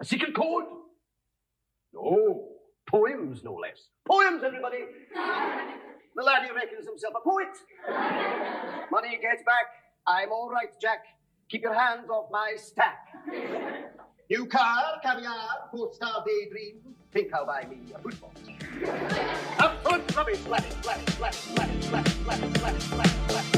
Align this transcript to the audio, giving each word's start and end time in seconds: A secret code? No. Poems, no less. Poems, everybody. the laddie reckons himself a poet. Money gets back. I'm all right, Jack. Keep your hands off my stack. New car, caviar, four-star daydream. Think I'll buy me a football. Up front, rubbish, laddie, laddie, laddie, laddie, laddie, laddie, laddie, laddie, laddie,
A 0.00 0.04
secret 0.04 0.34
code? 0.34 0.64
No. 1.92 2.48
Poems, 2.88 3.42
no 3.42 3.54
less. 3.54 3.88
Poems, 4.06 4.42
everybody. 4.44 4.78
the 6.16 6.22
laddie 6.22 6.52
reckons 6.54 6.86
himself 6.86 7.14
a 7.16 7.28
poet. 7.28 7.48
Money 8.90 9.18
gets 9.20 9.42
back. 9.44 9.66
I'm 10.06 10.32
all 10.32 10.50
right, 10.50 10.70
Jack. 10.80 11.04
Keep 11.50 11.62
your 11.62 11.74
hands 11.74 12.08
off 12.08 12.30
my 12.30 12.54
stack. 12.56 13.08
New 14.30 14.46
car, 14.46 15.00
caviar, 15.02 15.68
four-star 15.70 16.24
daydream. 16.26 16.80
Think 17.12 17.32
I'll 17.34 17.46
buy 17.46 17.66
me 17.68 17.78
a 17.94 17.98
football. 17.98 18.32
Up 19.58 19.82
front, 19.82 20.16
rubbish, 20.16 20.44
laddie, 20.46 20.66
laddie, 20.86 21.20
laddie, 21.20 21.54
laddie, 21.56 21.84
laddie, 21.84 22.24
laddie, 22.24 22.60
laddie, 22.60 22.96
laddie, 22.96 23.34
laddie, 23.34 23.57